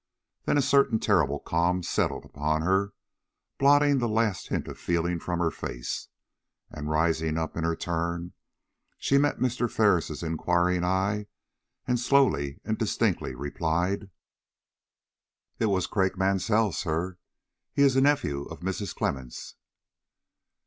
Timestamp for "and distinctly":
12.65-13.35